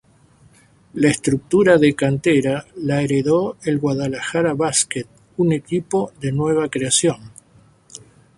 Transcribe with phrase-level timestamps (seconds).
[0.95, 5.05] La estructura de cantera la heredó el Guadalajara Basket,
[5.37, 7.31] un equipo de nueva creación.